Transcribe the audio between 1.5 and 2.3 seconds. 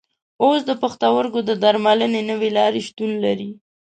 درملنې